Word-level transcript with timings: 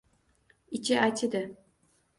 Ichi 0.79 0.99
achidi. 1.05 1.47